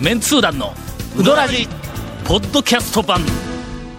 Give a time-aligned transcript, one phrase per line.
[0.00, 0.74] メンツー団の
[1.16, 1.66] ウドラジ
[2.24, 3.20] ポッドキャスト版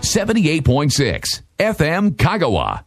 [0.02, 1.22] 78.6
[1.58, 2.84] FM Kagawa.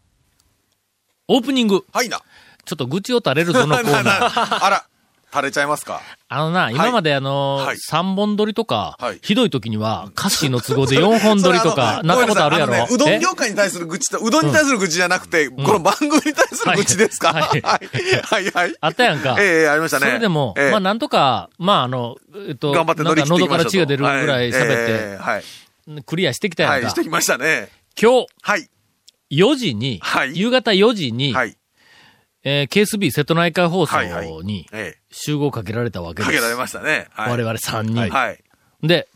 [1.29, 2.21] オープニングはいな。
[2.65, 4.85] ちょっと愚痴を垂れるぞのコーナー あら、
[5.33, 6.01] 垂れちゃいますか？
[6.29, 12.73] あのな、今まであのはい3本撮りとか、はいひどい時には歌詞の都合で4本撮りとか なったことあるやろ？
[12.73, 17.33] ねうえどん業界に対する愚痴と、うどんに対する愚痴じゃなくて、この番組に対する愚痴ですか？
[17.33, 17.81] はいはい。
[18.23, 18.75] はい、はい。
[18.81, 19.37] あったやんか。
[19.39, 20.07] ええありましたね。
[20.07, 22.17] それでも、ええまあなんとか、まああの、
[22.49, 26.03] えっと、頑張って乗り切喉から血が出るぐらい喋って、はいええはい。
[26.05, 26.91] クリアしてきたやはい、んか。
[26.91, 27.69] してきましたね。
[28.01, 28.69] 今日、はい。
[29.33, 31.57] 4時に、はい夕方4時に、はい。
[32.45, 36.27] えー KSB 瀬戸内海放送はいはいにえ集合かけられたわけえ。
[36.27, 36.37] です。
[36.37, 37.09] かけられましたね。
[37.11, 37.31] はい。
[37.31, 38.11] 我々3人。
[38.11, 38.43] はい。
[38.83, 39.09] で、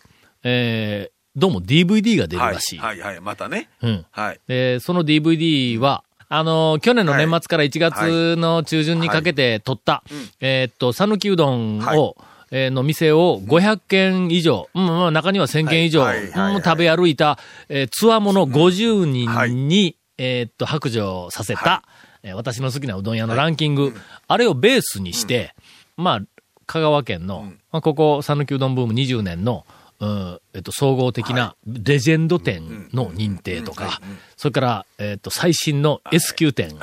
[0.42, 2.79] えーどうも DVD が出るはいらしい。。
[2.79, 3.20] はい、はい。
[3.20, 3.68] またね。
[3.82, 4.06] うん。
[4.12, 4.41] はい。
[4.46, 10.04] で、その DVD は、あの、去年の年末から1月の中旬にかけて撮った、
[10.38, 12.15] えーっと、讃岐うどんを、はい
[12.52, 17.37] えーの店を500軒以上、うん、まあ中には1000軒以上、はいはいはいはいうん食べ歩いた、
[17.68, 21.93] えー、つわもの50人に、えーっと、白状させた、えー
[22.33, 23.95] 私の好きなうどん屋のランキング、
[24.29, 25.55] あれをベースにして、
[25.97, 26.21] まあ、
[26.67, 29.67] 香川県の、まあ、ここ、讃岐うどんブーム20年の、
[30.01, 34.01] うんえっと、総合的なレジェンド店の認定とか、
[34.37, 36.77] それから、えっと、最新の S 級店、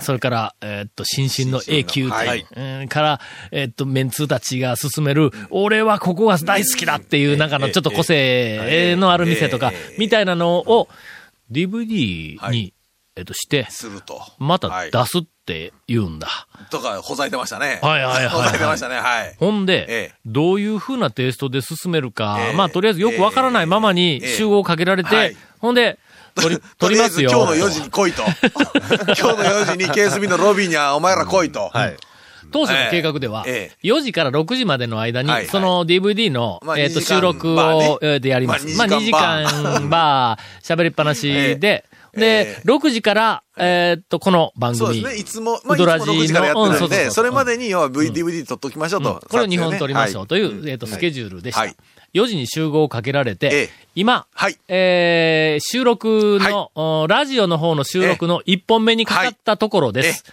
[0.00, 3.20] それから、えっと、新進の A 級店、から、
[3.52, 10.88] えっと、メンツーたちが進める、俺はここが大好きだっていう、なんかのちょっと個性のある店とか、みたいなのを
[11.50, 12.72] DVD はに、
[13.18, 14.22] えっと、して、すると。
[14.38, 16.28] またはい出すって言うんだ。
[16.70, 17.80] とか、ほざいてましたね。
[17.82, 18.96] はいはいはいはいほざいてましたね。
[18.96, 19.34] はい。
[19.38, 25.98] ほんで、ええどういう風なテイストで進めるか、ええまあ、とりあえずよくわからないままにええ集合かけられて、はいほんで、
[26.36, 27.30] 取り、 取りますよ。
[27.30, 28.22] とりあえず今日の4時に来いと。
[28.22, 31.70] 今日の4時に KSB のロビーにはお前ら来いと。
[31.72, 31.96] はい。
[32.50, 38.66] 当初の計画では、え4時から6時までの間に、その DVD の、まあえっ、と、2時間収録を、えーでやります。
[38.76, 44.78] ままああ、2 2時時間間バー、喋りっぱなしで、えで、え6時から、えっと、この番組。
[44.78, 45.20] そうですね。
[45.20, 49.22] いつも、まあ、ウドラジいつも6時からやってるんで、うんそれまでに要は V、DVD 撮っときましょうと。
[49.28, 50.70] これを2本撮りましょうという、はい。
[50.70, 51.60] えっ、と、スケジュールでした。
[51.60, 51.76] はい。
[52.14, 53.70] 4時に集合をかけられて、ええ。
[53.94, 54.56] 今、はい。
[54.68, 60.24] えー収録の、おラジオの方の収録の1本目にかかったところです。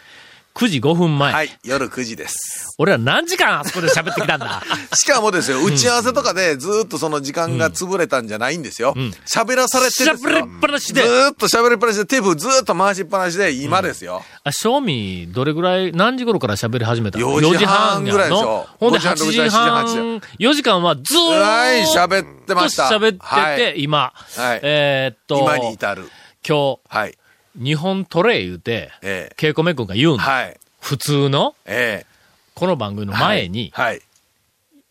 [0.55, 1.33] 9時5分前。
[1.33, 1.49] はい。
[1.65, 2.75] 夜9時です。
[2.77, 4.63] 俺ら何時間あそこで喋ってきたんだ？
[4.95, 8.93] しかもですよ、打ち合わせとかでずーっとその時間が潰れたんじゃないんですよ。
[9.27, 14.23] 喋らされてですよ喋りっぱなしでずーっと喋りっぱなしで、テープずーっと回しっぱなしで、今ですよ。
[14.45, 22.83] あ、正味、どれぐらい、何時頃から喋り始めたの？4時半ぐらいでしょ4時半やのほんで5時半8時半、4時間はずーっとはい、喋ってました。
[22.85, 26.09] 喋ってて、はい今、はいえーっと、今に至る。
[26.47, 27.17] 今はい。
[27.57, 29.33] 日、日本トレイ言うて、ええ。
[29.35, 30.23] ケイコメ君が言うんだ。
[30.23, 30.57] はい。
[30.81, 32.05] 普通の、え
[32.53, 34.01] この番組のえ前に、はい。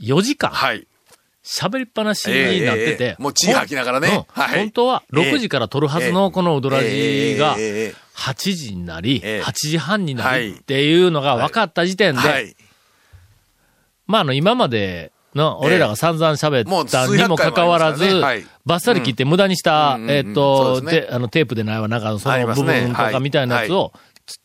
[0.01, 0.87] 4時間、はい。
[1.45, 4.27] 喋りっぱなしになってて、ええもう血吐きながらね。
[4.29, 4.59] はい。
[4.59, 7.95] 本当は6時から撮るはずのこのウドラジがええええええ。
[8.17, 9.43] 8時になり、ええ。
[9.43, 12.57] 8時半になるっていうのが分かった時点で、はい。
[14.07, 18.23] まあ、あの、今までの、俺らが散々喋ったにもかかわらず
[18.65, 23.93] バッサリ切って無駄にしたう、んえっと、あの、テープでないわ、なんかその部分とかみたいなやつを、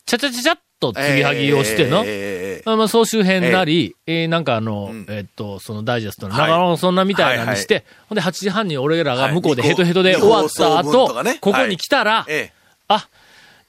[0.04, 6.50] ちゃちゃちゃちゃっと継ぎはぎをしての、ええええええまあまあ、総集編なり、えーなんかあの、えっと、そのダイジェストのはい。
[6.50, 11.08] 長野そんなみたいなのにして、ほんで8時半に俺らが向こうでヘトヘトではい終わった後、
[11.40, 12.52] ここに来たら、え
[12.88, 13.08] あ、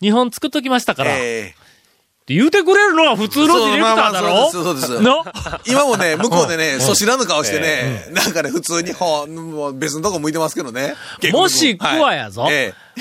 [0.01, 1.11] 日本作っときましたから、
[2.21, 4.49] ってええ言うてくれるのは普通のディレクターだろ？
[4.51, 5.25] そうですそうですの？
[5.67, 10.93] 今もね、向こうでね、そ知らぬ顔してね、なんかね、普通にほん、もう別のとこ向いてますけどね。
[11.33, 12.47] もしくはやぞ。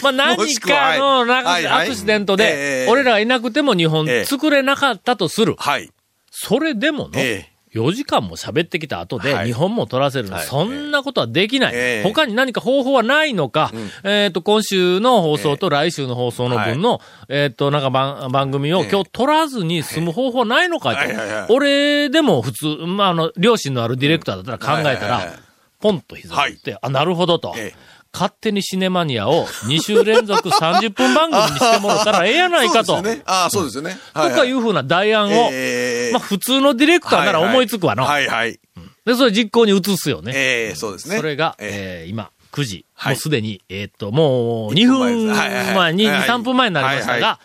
[0.03, 4.25] まあ何かの、なんかアクシデントえで、え俺らがいなくても日本ええ。
[4.25, 5.55] 作れなかったとする。
[5.59, 5.91] はい。
[6.31, 9.47] それでもの、ええ4時間も喋ってきた後で、はい。
[9.47, 10.47] 日本も取らせるの、はい。
[10.47, 11.73] そんなことはできない。
[11.75, 12.03] ええ。
[12.03, 13.71] 他に何か方法はないのか、
[14.03, 18.89] えっ、と、今週の放送と来週の放送の分の、えっ、と、なんか番番組をええ。
[18.91, 20.97] 今日取らずに済む方法はないのかと。
[20.97, 21.47] はいはいはい。
[21.49, 25.39] 俺でも普通、まあ、あの、良心のあるディレクターだったら考えたらはいはいはい、
[25.79, 27.55] ポンと膝って、あ、なるほどと。
[27.57, 32.97] ええ勝手にシネマニアを2週連続30分番組にしてもらったらええやないかと。
[32.97, 33.23] そうですよね。
[33.27, 33.97] ああ、そうですよね。
[34.15, 38.05] とかいうふうな代案を、ええまあ普通のディレクターなら思いつくわの。
[38.05, 38.59] はいはい。
[39.05, 40.33] で、それ実行に移すよね。
[40.35, 41.17] ええそうですね。
[41.17, 42.85] それが、ええー今、9時。
[42.95, 47.39] はいもうすでに、えーっと、もう2分前に、2、はいはい3分前になりましたが、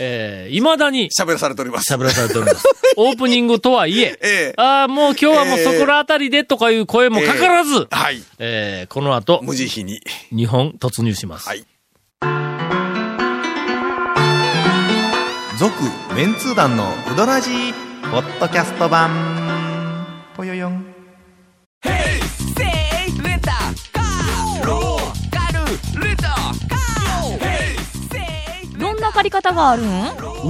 [0.00, 1.92] えー、未だに喋らされております。
[1.92, 2.66] 喋らされております。
[2.96, 8.22] オープニングとはいえ、ええああ、もう今日はもうそこらあたりでとかいう声もかからず、はい。
[8.38, 10.00] えーこの後、無慈悲に。
[10.34, 11.46] 日本突入します。
[11.46, 11.64] はい。
[15.58, 15.74] 続
[16.16, 17.72] メンツー団のウドラジー
[18.10, 19.10] ポッドキャスト版
[20.34, 20.89] ぽよよん
[29.12, 29.86] 方があるん？
[29.86, 29.88] ウ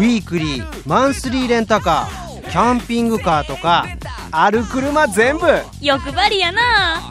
[0.02, 3.86] ィークリーマンスリーレンタカーキャンピングカーとか
[4.32, 5.46] ある車全部
[5.80, 7.10] 欲張りやな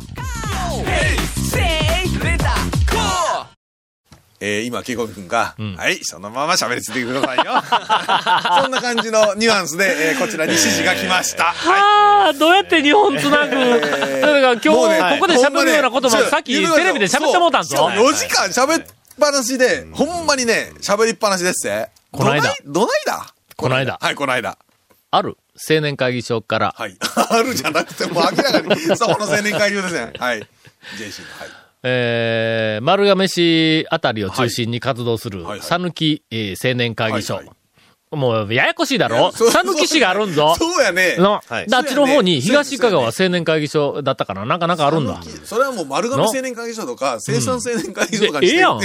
[4.42, 7.44] えー、今、ケイコミ君が、んはい、そのまま喋りついてくださいよ。
[8.64, 11.44] そんな感じのニュアンスで、えーこちらに指示が来ました。
[11.44, 11.82] はい。
[11.82, 17.76] ああ、どうやって日本つなぐ、だから今日、ねここで喋るようなことさっきテレビで喋ってもうたんぞ。
[17.76, 18.86] そう4時間喋っ
[19.20, 21.90] ぱなしで、ほんまにね、喋りっぱなしですって。
[22.12, 23.34] この間どないどないだ？
[23.56, 24.58] この間はい、この間。
[25.12, 25.38] ある？
[25.70, 26.98] 青年会議所から、はい。
[27.30, 30.14] あるじゃなくて、もう明らかに、 そこの青年会議ですね。
[30.18, 30.40] はい。
[30.98, 31.50] JC の、はい。
[31.84, 37.36] えー、丸亀市あたりを中心に活動するはいはい、さぬ青年会議所。
[37.36, 37.59] はいはい
[38.12, 39.32] もう、ややこしいだろ？
[39.32, 40.56] そうさぬき市があるんぞ。
[40.58, 41.16] そうやね。
[41.18, 41.68] の、はい。
[41.68, 45.22] であっちの方に東香川青年会議所だったかななんかなんかあるんだ。
[45.44, 48.80] それはもう丸亀青年会議所とか、生産青年会議所とかでええやん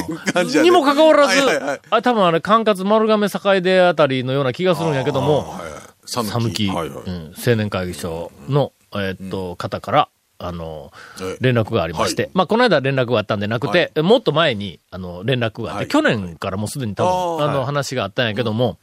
[0.62, 1.40] にもかかわらず、
[1.88, 5.70] あ、多分あれ、管轄丸亀栄出あたりのような気がするんやけども、はいはい。
[5.70, 7.04] はいはい。
[7.06, 10.92] うん青年会議所の、えーっと、方から、あの
[11.22, 12.30] え、連絡がありまして、はい。
[12.34, 15.88] まあ、この間連絡があったんでなくて、もっと前に、あの、連絡があって、はい。
[15.88, 18.78] 去年からもうすでに多分、あの、話があったんやけども、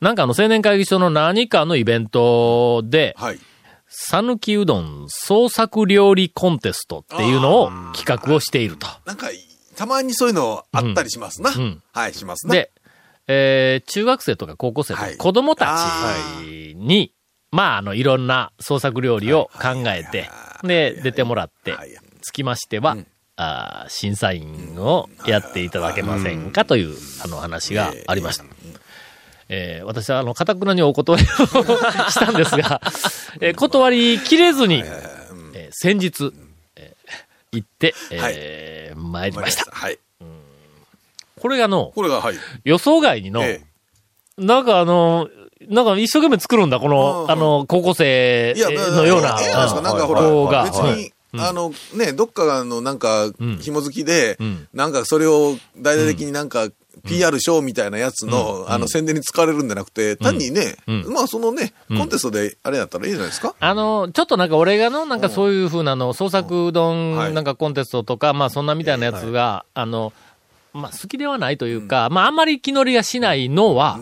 [0.00, 3.38] なんかあの、青年会議所の何かのイベントで、はい。
[3.90, 8.86] さぬきうどん創作料理コンテストっていうのを企画をしていると。
[9.06, 9.28] なんか、
[9.76, 11.50] たまにそういうのあったりしますな。
[11.50, 12.54] んはい、しますな。
[12.54, 12.70] で、
[13.28, 15.78] えー中学生とか高校生とかはい子供た
[16.40, 17.14] ちに、
[17.50, 20.30] まあ、あの、いろんな創作料理を考えて、
[20.64, 21.90] で、出てもらってはい、
[22.20, 22.96] つきましては、
[23.36, 26.94] あー審査員をやっていただけませんかという、
[27.24, 28.44] あの話がありました。
[29.48, 32.80] えー私は、あの、かたくなにお断りをしたんですが、
[33.40, 34.82] えー断りきれずに、
[35.54, 36.32] えー先日、
[36.76, 39.70] えー行って、えー参りました。
[39.70, 39.98] はい。
[41.40, 42.36] これがの、これが、はい。
[42.64, 43.62] 予想外にの、え
[44.36, 45.28] なんかあの、
[45.68, 50.64] なんか一生懸命作るんだ、この、うんあの、高校生のような、ええなんかほら。
[50.64, 56.68] 別に、あの、ね、どっかのなんかん、紐付きでん、なんかそれを大々的になんか、
[57.04, 61.04] PR ショーみたいなやつの、あの、宣伝に使われるんじゃなくて、単にね、ん。
[61.12, 63.54] まあそのね、コンテストであれやったらいいじゃないですか？
[63.60, 67.30] あの、ちょっとなんか俺がの、なんかそういうふうなの、創作うどはい。
[67.32, 70.12] んなんかコンテストとか、まあそんなみたいなやつが、あの、
[70.72, 73.98] まあ好きではないというか、まああんまり気乗りがしないのは。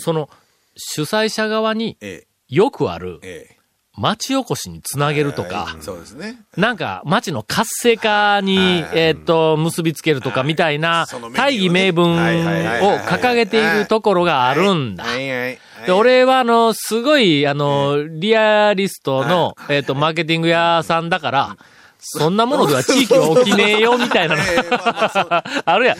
[0.00, 0.28] その、
[0.76, 2.24] 主催者側にえ。
[2.48, 3.57] よくあるえ、え
[3.98, 5.82] 町おこしにつなげるとか、え。
[5.82, 6.36] そうですね。
[6.56, 8.56] なんか、町の活性化に、
[8.92, 15.04] えーっと、結びつけるとかみたいな大義名分を掲げているところがあるんだ。
[15.86, 21.56] で、俺は、あの、すごい、あの、リアリストの、えーっと、マーケティング屋さんだから、
[22.00, 24.42] そんなものでは地域は起きねえよ、みたいなの。
[25.64, 25.98] あるやん。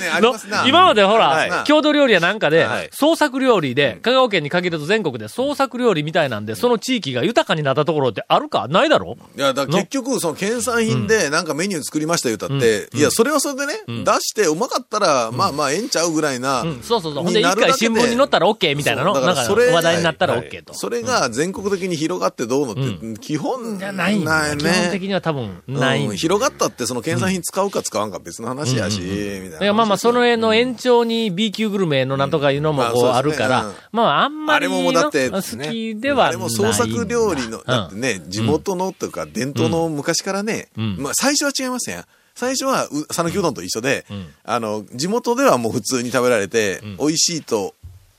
[0.67, 1.51] 今までほはい。
[1.51, 8.67] ら、郷土料理やなんかではい、創作料理で、香川県に限らず全国で創作料理みたいなんで、その地域が豊かになったところってあるか？
[8.69, 9.17] ないだろ？
[9.37, 13.75] いや、だから結局、その県産品でなんかメニュー作りました言うたって、いや、それはそれでね、
[14.05, 16.63] 出してうまかったら、まあまあ、ええんちゃうぐらいな。
[16.63, 17.25] うん、そうそうそう。
[17.25, 19.13] ほんで、一回新聞に載ったら OK みたいなの？
[19.15, 20.75] か、だからそれ話題になったらはい OK と。
[20.75, 25.09] それが全国的に広がってどうのって、基本、じゃないんだ基本的ね。
[25.09, 29.59] には多分、ないんだうん広がったって、その県産品使うか使わんか別の話やし、みたいな。
[29.61, 36.29] いや、まあまあ、その絵の延長に B 級グルメのなんとかいうのもこうまああるからまあ、あんまりあれももうだっての好きではない。
[36.29, 40.97] あれも創作料理の、だってね、地元のとか伝統の昔からね、ん。
[40.99, 42.05] まあ最初は違いますやん。
[42.35, 44.07] 最初は、う讃岐うどんと一緒で、
[44.45, 47.75] あの、地元ではもう普通に食べられて、美味しいと、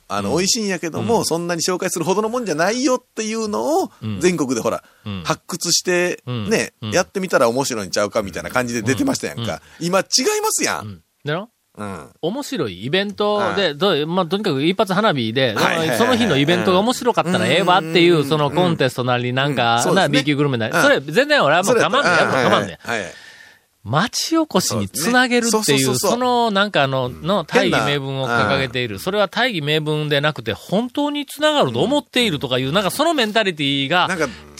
[0.10, 5.24] あの、美味しいんやけども、そんなに紹介するほどのもんじゃないよっていうのを、全国でほら、ん。
[5.24, 6.50] 発掘して、ん。
[6.50, 6.92] ね、うん。
[6.92, 9.62] やってみたら面白いんちゃうかみたいな感じで出てましたやんか。
[9.80, 10.06] 今違い
[10.42, 11.02] ますやん。
[11.24, 11.50] だろ？
[11.78, 12.10] うん。
[12.22, 15.56] 面白いイベントで、どうまあ、とにかく一発花火で、
[15.98, 19.56] その日のイベントが面白かったらええわっていう、そのコンテストなりなんうん。
[19.56, 20.82] か、な、B 級グルメなり、うん。
[20.82, 22.80] それ全然俺はもう我慢でやるの我慢で。
[23.86, 29.00] 町おこしにつなげるっていう、そのなんかあの、の大義名分を掲げている。
[29.00, 34.10] それは大義名分でなくて、本当につながると思っているとかいう、なんかそのメンタリティが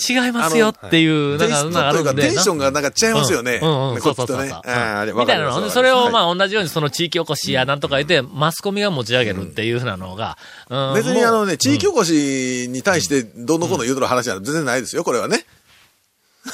[0.10, 3.56] 違いますよっていう、なんか、なんかテンションがなんか違いますよね。
[3.56, 4.02] うん。
[4.02, 5.70] そうそうそうみたいなの。
[5.70, 10.38] それをまあ、あ同じようにその地域おこしやなんとか言って、マスコミが持ち上げるっていうふうなのが、
[10.70, 10.94] うん。
[10.96, 15.46] 別にあのね、地域おこしに対してどんどんこんどん言うとる話は全然ないですよ、これはね。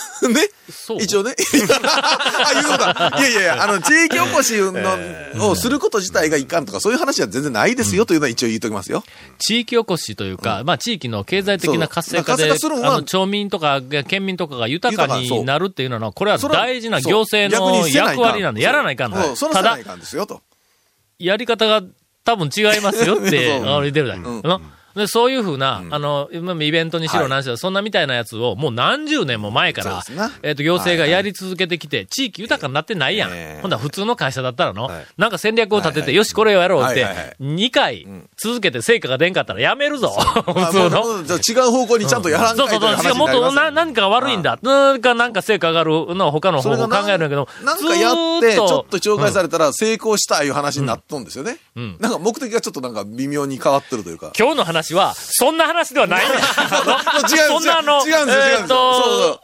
[0.29, 0.41] ね。
[0.99, 1.35] 一応ね。
[2.43, 3.13] あ、言うのだ。
[3.19, 9.03] いやいやいや、 あの、地域おこしの、をすること自体がいかんとか、そういう話は全然ないですよというのは一応言うときますよ。
[9.39, 12.49] 地域おこしというか、まあ地域の経済的な活性化で、そう。
[12.49, 19.77] 活性化するのはあの、町民とかが、県民とかが豊かになるっていうのは、これは大事な行政の役割なんで、やらないかんのただ。
[21.17, 21.81] やり方が
[22.25, 24.19] 多分違いますよって、言ってるだけ。
[24.19, 24.41] うん。
[24.41, 24.61] の
[24.95, 27.29] でそういうふうな、あの、今イベントにしろはい。
[27.29, 30.03] 何しろ、そんなみたいなやつを、もう何十年も前から
[30.41, 33.31] えっと、行政がやり続けてきて、地域豊かになってないやん。
[33.31, 33.61] ええ。
[33.61, 35.05] ほんだら普通の会社だったらの、はい。
[35.17, 36.15] なんか戦略を立てて、はいはい。
[36.15, 40.09] よし、これをやろうってはいはいはい、2回続けて成果が出んかったらやめるぞ。
[40.45, 41.03] 普まあ通 の。
[41.35, 42.93] 違う方向にちゃんとやらんかそうそうそう。
[42.93, 44.59] いというもっとな何か悪いんだ。
[44.61, 51.57] なんか、なんか成果上がるのは他の方法を考えるんだけど、なんかやって、ちょっと紹介されたら成功したいう話になっとんですよね。
[51.79, 51.97] ん。
[51.99, 54.31] なんか目的がちょっとなんか微妙に変わってるというか。
[54.37, 57.47] 今日の話は、そんな話ではないねんですよ。
[57.47, 58.45] そんなあの、違うんですよ。
[58.45, 59.41] 違うんですよ。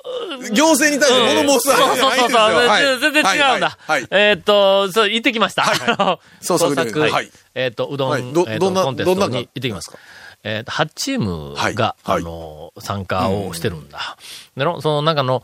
[0.54, 2.02] 行政に対して物申す話じゃないんですよ。
[2.02, 3.78] そうそうそうそう、はい全然違うんだ。
[4.12, 5.64] えーっと、そう、行ってきました。
[5.64, 6.76] あの創作
[7.54, 8.24] えーっと、うどん、はい
[8.60, 9.92] どんなコンテストに行ってきます。
[10.44, 14.18] えーっと、8チームが、あの、参加をしてるんだ。
[14.58, 15.44] での、その、なんかの、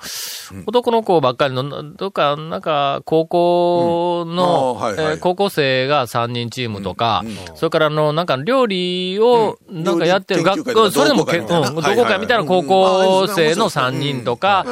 [0.65, 4.77] 男の子ばっかりの、どっか、なんか、高校の、
[5.21, 7.23] 高校生が3人チームとか、
[7.55, 14.65] それからあの、なんか料理を、なんかやってる学校、それでもけ、うん、同好会みたいな高校生の3人とか、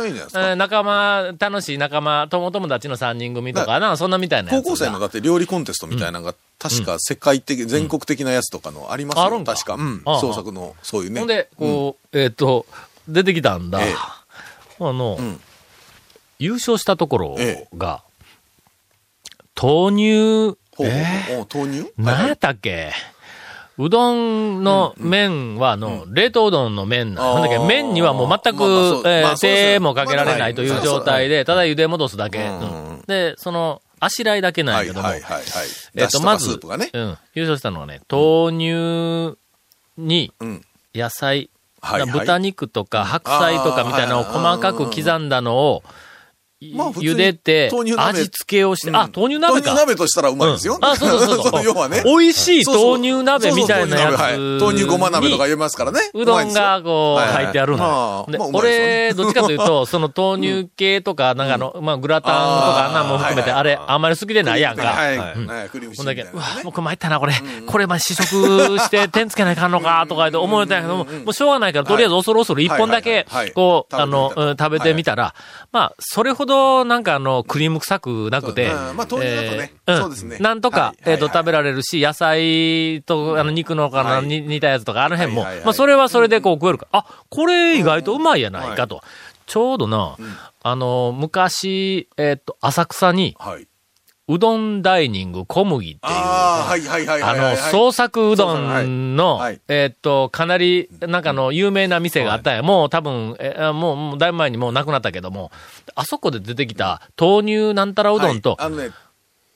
[0.58, 4.12] 仲間、楽しい仲間、友友達の3人組とかな、そん。
[4.12, 4.50] なみたいな。
[4.50, 9.44] 高校生のだって料理コンテストみたいなのが、確か世界的、全国的なやつとかのありますよ。
[9.46, 9.76] 確か。
[9.76, 10.04] うん。
[10.20, 11.22] 創作の、そういうね。
[11.22, 11.28] ほん。
[11.28, 12.66] で、こう、えーっと、
[13.08, 13.70] 出てきたん。
[13.70, 13.82] だ。
[13.82, 13.96] ええ
[14.80, 15.42] あの、ん。
[16.40, 18.04] 優勝したところえが、
[19.62, 21.94] 豆乳、えほうお豆乳？
[21.98, 22.92] 何やったっけ？
[23.78, 27.40] うどんの麺は、あの、冷凍うどんの麺な。
[27.40, 27.50] んだ。
[27.50, 27.60] け？
[27.60, 32.50] 麺にはもう全く、え手もかけられないという状態で、ただ茹で戻すだけ。
[33.08, 35.10] で、その、あしらいだけなんはいやけども。
[35.96, 36.60] えっと、まず、
[37.34, 39.38] 優勝したのはね、豆乳
[39.98, 40.62] にうん。
[40.94, 41.50] 野菜、
[42.26, 45.84] 豚肉とか白菜とかみたいなのを細かく刻んだのを、
[46.74, 48.96] まあ茹でて味付けをして、うん。
[48.96, 49.62] あ、豆乳鍋か。
[49.62, 50.76] 豆乳鍋としたらうまいですよ。
[50.76, 50.86] うん。
[50.86, 51.64] あ、そうそうそうそう。
[51.66, 52.02] 要はね。
[52.06, 54.20] 美味しい豆乳鍋みたいなやつ
[54.62, 56.00] 豆乳ごま鍋とか言いますからね。
[56.14, 58.32] うどんがこう入ってあるのあよ。
[58.32, 59.06] であまあうまいですよね。
[59.10, 64.84] 俺、どっちかというと、 その豆乳系とか、なんかあの、まあ、グラタンとかなんも含めて、あれ、あんまり好きでないやんか。
[64.84, 65.18] はい。
[65.18, 65.48] うん。
[65.48, 65.70] はい。
[65.70, 66.62] クリームシほんだけ、うわチューみたいな、ね。
[66.64, 67.34] 僕参ったな、これ。
[67.66, 68.26] これ、まあ、試食
[68.80, 74.04] して点つけないかんのか、とか言って思えたんやけども、もうしょうがないから、とりあえず恐る恐る一本だけこう、はい。
[74.04, 75.34] あの、食べてみたら、
[75.72, 76.55] まあ、それほど、
[76.86, 79.74] なんかあの、クリーム臭くなくて、まあ豆乳だとね。
[79.88, 80.38] そうですね。
[80.40, 85.44] なんとかは、いえっと、食べられるし、野菜と、あの、肉のかな、似たやつとか、あの辺も。
[85.44, 86.88] まあ、それはそれでこう食えるか。
[86.92, 89.02] あ、これ意外とうまいやないかと。
[89.46, 90.18] ちょうどな、
[90.64, 93.68] あの、昔、えっと、浅草に、はい。
[94.28, 96.76] うどんダイニング小麦っていう、あ。
[97.38, 102.64] の、創作うどんの、えーっと、かなり、なんかの、有名な店があったんや。
[102.64, 105.52] もう多分、えーもう、もうだいぶ前にもうなくなったけども、
[105.94, 108.66] あそこで出てきた豆乳なんたらうどんと、はい。
[108.66, 108.90] あのね、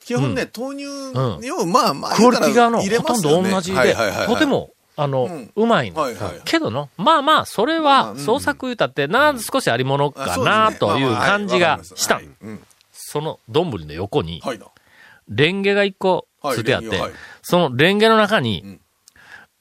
[0.06, 1.62] 基本ね、豆乳うん。
[1.62, 3.96] を、まあまあ、クオリティがあの、ほとんど同じで、
[4.28, 6.02] とても、あの、うまいの。
[6.02, 12.16] はいはいけどの、まあまあ、それは、創作言うたって、な、少しありものかな、という感じがした。
[12.16, 12.30] はい。
[12.44, 12.60] うん
[13.10, 14.68] その丼の横に、はいな。
[15.28, 16.90] レンゲが一個はいついてあって、
[17.42, 18.80] そのレンゲの中に、ん。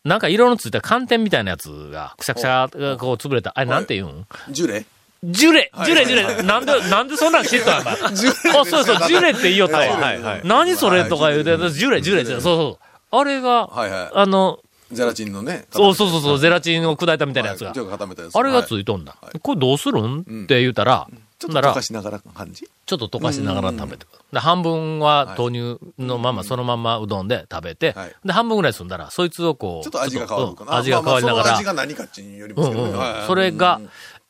[0.05, 3.53] なんか色のついた寒天みたいなやつが、くしゃくしゃがこう潰れた。
[3.55, 4.85] あれなんて言うん、ジュレ。
[5.25, 5.71] ジュレ。
[5.73, 5.87] はい。
[5.87, 6.43] ジュレジュレ。
[6.43, 9.81] なんで、なんでそんなん知ったんや ジュレあ、そうそう、ジュレって言いよったわ。
[9.81, 13.17] はいはい何それとか言うて、ジュレ、ジュレ、そうそう。
[13.17, 14.11] あれが、はいはい。
[14.13, 14.61] あの、
[14.93, 15.67] ゼラチンのね。
[15.71, 17.71] そうそうそうゼラチンを砕いたみたいなやつが。
[17.71, 19.17] あれがつはいいとんだ。
[19.21, 19.39] はい。
[19.41, 20.21] これどうするん？
[20.21, 21.09] って言うたら、
[21.39, 22.69] ちょっと溶かしながら感じ？
[22.87, 24.13] ちょっと溶かしながら食べてく。
[24.13, 24.19] る。
[24.33, 28.17] で、半分は豆乳のまま、そのままうどんで食べて、はい。
[28.25, 30.73] で、半分ぐらい済んだら、そいつをこう、ちょっと味が変わるかな。
[30.73, 30.79] うん。
[30.79, 31.55] 味が変わりながら。
[31.55, 32.89] 味、が何かっちによりますけどね。
[32.91, 32.95] うん。
[32.95, 33.13] うんはい。
[33.13, 33.81] はいそれが、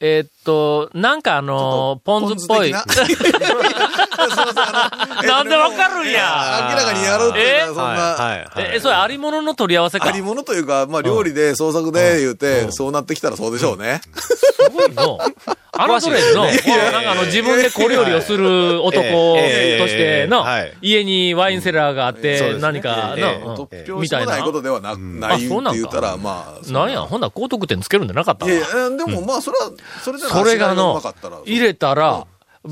[0.01, 2.71] えーっと、なんかあのー、ポン酢っぽい。
[2.73, 2.83] な。
[5.27, 6.69] なんでわかるんや。
[6.71, 8.73] 明らかにやろうっていうのは、そんな。
[8.75, 10.09] え、それありものの取り合わせか？
[10.09, 14.01] ありものというか、まあ料理で創作で言うて、そうなってきたらそうでしょうね。
[14.17, 15.19] すごいの。
[15.81, 16.01] あの。
[16.01, 16.51] トレの、な
[17.01, 19.09] んかあの自分で小料理をする男と
[19.87, 23.45] してのはい、家にワインセラーがあって、何かええ。
[23.45, 23.69] の、
[24.01, 24.53] みたいなないこ。
[24.53, 25.35] とではなな。
[25.35, 25.81] いってそうなんか。
[25.81, 26.73] 言ったら、まあ。
[26.73, 28.47] なんや、ほんなら高得点つけるんじゃなかった？
[28.47, 29.71] いやでもまあ、それは、
[30.03, 31.01] それでそれがうの
[31.45, 32.27] 入れたら、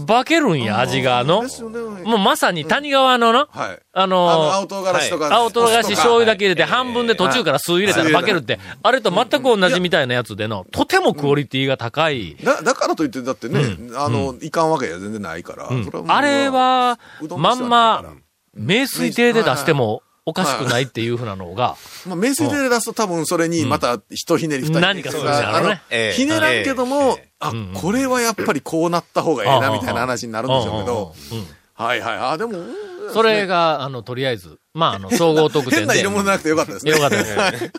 [0.07, 1.45] 化けるんや、味がの。
[2.05, 3.81] もうまさに谷川のの、はい。
[3.93, 5.35] ああの、の青唐辛子とか。
[5.35, 6.71] 青唐辛子醤油だけ入れてはい。
[6.73, 12.37] 半分で途中から酢入れたら化けるって、あれと全く同じみたいなやつでの、とてもクオリティが高い。
[12.43, 13.61] だだからといって、だってね、
[13.95, 15.69] あの、いかんわけや全然ないから。
[16.09, 16.99] あれは
[17.37, 18.05] まんま、
[18.55, 26.13] 名水亭で出してもおかしくないっていうふうなのが、まあ、名水で出すと多分それにまた一ひねり二ひねり何かするんだろうね。
[26.15, 32.19] ひねらんけども、あん、これはやっぱりこうなった方がええな、みたいな話になるんでしょうけど、うんうんうんはいはい。
[32.19, 32.75] あ、でも、うん
[33.13, 35.77] それが、あの、とりあえず、まあ、あの、 総合得点で。
[35.77, 36.91] 変な色物なくてよかったですね。
[36.91, 37.73] よかったです。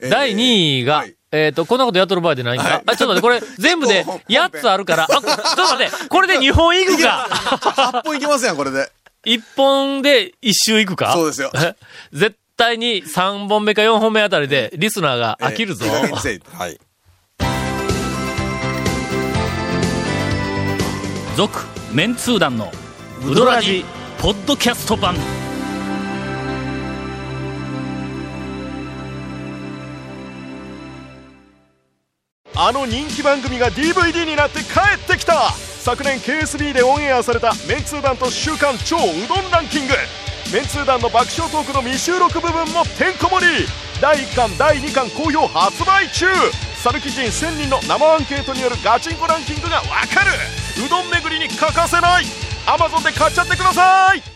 [0.08, 8.90] 第2位が、はいえっ、と、こんなことやっとる場合でないんか、はいあ、ちょっと待って、これ、 全部で本8つあるから、あ、ちょっと待って、これで2本いくか8本いきますやん、これで。
[9.26, 11.50] !1 本で1周いくかそうですよ。
[11.54, 11.74] え
[12.12, 15.84] 絶対に3本目か4本目あたりで、リスナーが飽きるぞ。
[15.86, 16.78] えーはい。
[21.36, 22.72] 続メンツー団の
[23.22, 23.84] ウドラジ
[24.18, 25.14] ポッドキャスト版。
[32.54, 35.50] あの人気番組が DVD になって帰ってきた。
[35.52, 39.92] 昨年 KSB でオンエアされたメンツー団と週刊超うどんランキング。
[40.50, 43.66] メンツー団の爆笑トークの未収録部分もてんこ盛り。
[44.00, 46.24] 第1巻第2巻好評発売中。
[46.82, 50.30] さぬき人1000人の生アンケートによるガチンコランキングがわかる。
[50.84, 52.24] うどん巡りに欠かせない。
[52.66, 54.35] Amazon で買っちゃってください。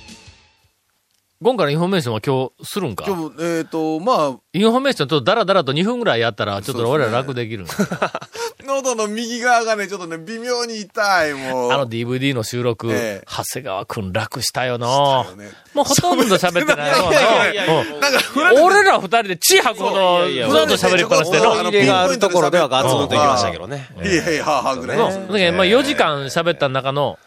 [1.42, 3.06] ゴンからインフォメーションは今日するんか？
[3.09, 7.73] 今日、えっ、と、まインフォメーションちょっとダラダラと2分ぐらいやったら、ちょっと俺ら楽できるんや。
[7.99, 8.20] あ、
[8.66, 11.73] 喉の右側がね、ちょっとね、微妙に痛い、もう。
[11.73, 13.26] あの DVD の収録、ええ。
[13.26, 14.87] 長谷川くん楽したよな。
[14.87, 15.50] よね。
[15.73, 17.64] もうほとんど喋ってないのいやいや。
[17.64, 18.00] いやうん。
[18.00, 18.20] なんか、
[18.62, 21.38] 俺ら二人で血吐くほど、ずっと喋りっぱなしで。
[21.38, 21.54] の。
[21.54, 23.88] 入れがあるところではガツンといきましたけどね。
[24.04, 25.04] いやいや、はぐらだ
[25.38, 27.18] けどまあ4時間喋った中の、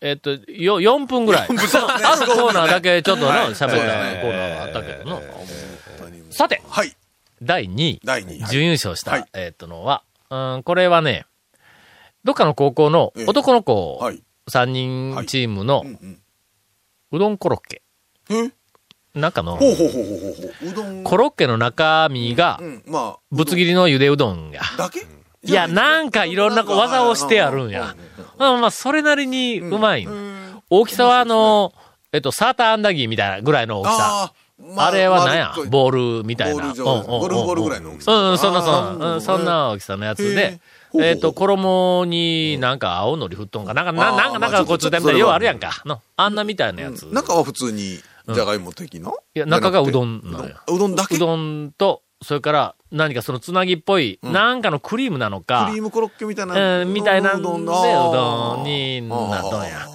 [0.00, 1.42] えっと、よ、4分ぐらい。
[1.42, 5.22] あるコーナーだけちょっとの喋ったコーナーがあったけどの。
[6.30, 6.96] さて、はい。
[7.42, 8.00] 第2位。
[8.04, 8.40] 第2位。
[8.40, 11.26] はい準優勝した、はいえっとのは、うん、これはね、
[12.24, 14.22] どっかの高校のええ男の子はい。
[14.50, 15.84] 3人チームの
[17.10, 17.82] うどんコロッケ。
[18.30, 18.50] え？
[19.14, 19.58] 中の。
[21.04, 22.60] コロッケの中身が。
[23.30, 24.62] ぶつ切りのゆでうどんや。
[24.78, 25.06] だけ？
[25.44, 27.94] いや、なんかいろんな技をしてあるんや。
[28.38, 30.04] まあまあ、それなりにうまい。
[30.04, 30.62] ん。
[30.70, 31.72] 大きさはあの、
[32.12, 33.96] えっと、サーターアンダギーみたいなぐらいの大きさ。
[34.00, 35.54] あーまあれは何や？
[35.70, 36.62] ボールみたいな。
[36.62, 38.12] ゴルフボールぐらいの大きさ。
[38.12, 40.58] うん、そんなそんな、うんそんな大きさのやつで、
[41.00, 44.16] えっと、衣になんか青のり振っとんか、なんか、なん。
[44.16, 45.80] か、なんまあかこっとそれは要はあるやんか。
[45.84, 47.06] の、あんなみたいなやつ。
[47.06, 50.56] 中は普通に、じゃがいも的な、いや、中がうどんなのよ。
[50.66, 51.14] うどんだけ？
[51.14, 56.80] うどんと、それから何かそのつなぎっぽい、なんかのクリームなのかクリ、ームコロッケみたいな。
[56.82, 59.86] うんみたいなんでうだどんになっとんや。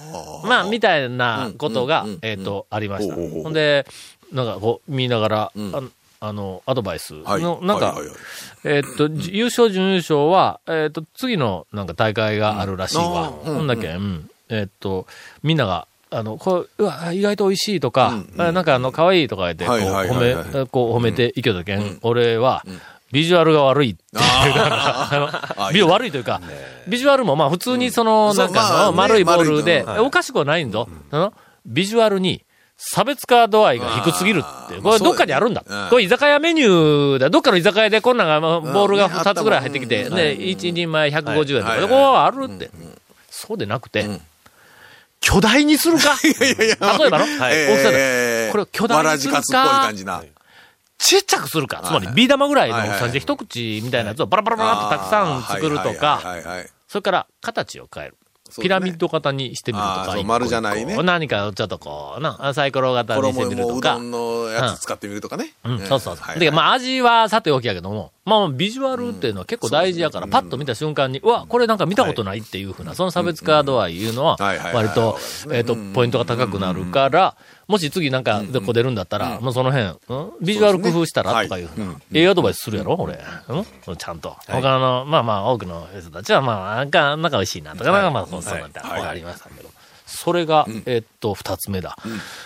[0.44, 3.14] まあ、みたいなことがえっと、ありました。
[3.14, 3.86] ほんで、
[4.32, 5.82] なんかこう、見ながら、んあ
[6.20, 7.42] あの、アドバイスはい。
[7.42, 7.96] の、なんか
[8.64, 13.26] えっと、じ優勝、準優勝は、えっと、次のなんか大会があるらしいわ。
[13.26, 14.30] ほんだっけ、うん。
[14.48, 15.06] えっと、
[15.42, 22.64] みんなが、あの、これ、うわ、意外と美味しいとか、あなんかあの、可愛いとか言って、こう、褒め、こう、褒めていけたけん、俺は、
[23.12, 24.00] ビジュアルが悪いって。
[24.16, 26.40] いうか、ビジュアル悪いというか、
[26.88, 30.88] ビジュアルもまあ普通にその、うんなんか丸いボールで、おかしくはないんぞ。
[31.10, 31.32] あの
[31.66, 32.44] ビジュアルに、
[32.76, 34.80] 差別化度合いが低すぎるって。
[34.80, 35.64] これどっかにあるんだ。
[35.90, 37.30] これ居酒屋メニューだ。
[37.30, 40.34] どっかの居酒屋でこんなんが、まあボールが2つぐらい入ってきて、うんね。
[40.34, 42.70] で、1人前150円とか、はいここはあるって。
[43.30, 44.06] そうでなくて、
[45.24, 46.16] 巨大にするか？
[46.22, 50.22] 例えばの、大きさで、これを巨大わらにするじかつっぽいか感、じな。
[50.98, 51.82] ちっちゃくするか？
[51.84, 58.16] つまり、ビー玉ぐらいの大きさで一口みたいなやつをバラバラバラってたくさん作るとか、はいはいはいはいそれから形を変える。
[58.60, 61.02] ピラミッド型にしてみるとか、丸じゃないね。
[61.02, 63.94] 何かちょっとこう、な、サイコロ型にして衣みるとか。
[63.94, 64.06] もうど。
[64.06, 65.54] んのやつ使ってみるとかね。
[65.64, 66.24] うん、そうそうそう。
[66.24, 66.38] はい。
[66.38, 74.36] で、まあ味はさておきやけども、まあビジュアルっていうのは結構大事やから、パッと見た瞬間に、うわ、これなんか見たことないっていうふうな、その差別化度合いいうのは
[74.72, 75.18] 割と
[75.52, 77.36] えっと、ポイントが高くなるから、
[77.68, 80.30] もし次なんかでこう出るんだったら、もうその辺、うん？
[80.40, 83.18] ビジュアル工夫したらとかいうふうな、ええアドバイスするやろ俺。
[83.48, 83.56] う
[83.92, 83.96] ん？
[83.96, 84.36] ちゃんと。
[84.48, 88.00] 他の、まあまあ多くの人たちは、まあ、なんか、なんか美味しいなとか、な。
[88.00, 89.68] んかまあ、そうなんてわかりましたけど。
[90.06, 91.96] それが、えっと、二つ目だ。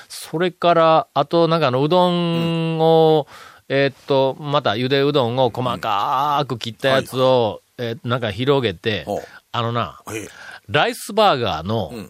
[0.09, 3.27] それから、あと、なんかあの、うどんを、
[3.69, 9.07] えっと、また、ゆでうどんを細かく切ったやつを、えーなんか広げて
[9.53, 10.29] あのな、ええ。
[10.69, 12.07] ライスバーガーの、ああ、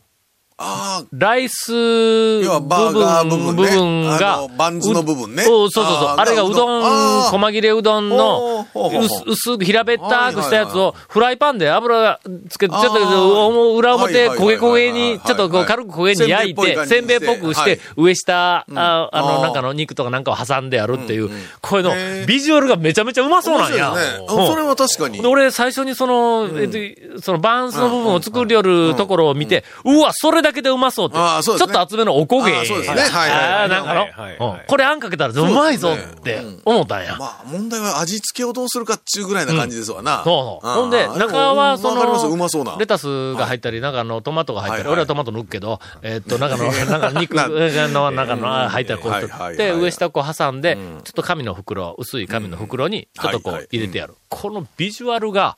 [1.12, 3.62] ライス要はバーガー部分ね。
[3.62, 5.44] 部分が、バンズの部分ね。
[5.44, 6.08] うそうそうそう。
[6.16, 12.18] あれがうどん、細切れうどんの薄薄く平べったくしたやつを、フライパンで油
[12.48, 19.42] つけて、ちょっと裏表焦げ焦げに、ちょっとこう軽く焦げに焼いて、せんべいっぽくして、上下、あの、ー。
[19.42, 22.26] なんかの肉とかなんかを挟んでやるっていう、これのへー。
[22.26, 23.94] ビジュアルがめちゃめちゃうまそうなんや。
[24.26, 25.22] それは確かに。
[25.22, 31.66] で俺、最初にその、えっと、そのバランスの部分を作りよるところを見て、うわ、それだだけでうまそうって、あーそうですね。
[31.66, 32.56] ちょっと厚めのおこげ。
[32.56, 33.00] あーそうですね。
[33.02, 34.60] はいはいあーなんかの、はいはいはい。
[34.60, 37.16] うんこれあんかけたらうまいぞって思ったんや。
[37.18, 40.22] まあ、問題は味付けをどうするかっちゅうぐらいな感じですわな。
[40.24, 40.74] そうそう。
[40.74, 42.26] ほんで、中はそわかります。
[42.26, 42.76] うの、まそうな。
[42.78, 44.92] レタスが入ったり、中のトマトが入ったり、はいはい。
[44.94, 54.14] 俺はトマト抜くけど、えっと、中の、なんか肉の中のあ入ったりこうで、上下こう挟んで、ちょっと紙の袋、薄い紙の袋に、ちょっとこう入れてやる。
[54.28, 55.56] このビジュアルが、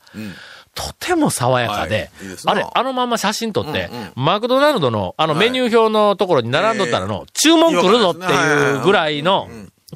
[0.75, 2.29] とても爽やかではい。
[2.29, 9.49] いいであれ、あのまんま写真撮って、マクドナルドのあのメニュー表のところに並んどったらの、注文来るぞっていうぐらいの、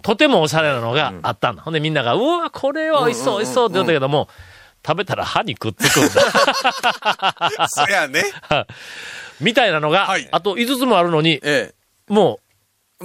[0.02, 1.62] とてもおしゃれなのがあったんだ。
[1.62, 4.28] ほんでみんなが、うわ、これは美味しそう、美味しそうって言ったけども、
[4.86, 7.68] 食べたら歯にくっつくんだ。
[7.68, 8.24] そやね。
[9.40, 11.74] みたいなのがはい、あと5つもあるのに、え
[12.08, 12.43] もえ。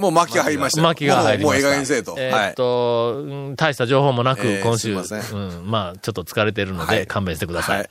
[0.00, 0.82] もう巻きが入りました。
[0.82, 1.52] 巻きが入りました。
[1.52, 2.14] もうええ加減にせえと。
[2.18, 2.54] えーっはい。
[2.54, 7.78] と、うん大した情報もなく、えー今週、うん、まあ、ちょっと疲れてるので、はい勘弁してください。
[7.78, 7.90] はい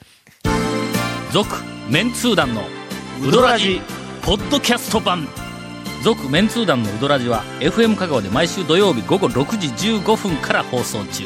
[1.31, 1.47] 続
[1.89, 2.63] メンツー団の
[3.23, 3.81] ウドラジ
[4.23, 5.27] ポッドキャスト版
[6.03, 9.67] 続メンツー団のウドラジは FM 香川で毎週土曜日午後6時
[9.99, 11.25] 15分から放送中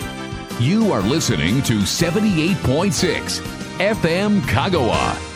[0.59, 3.43] You are listening to 78.6
[3.77, 5.32] FM Kagawa.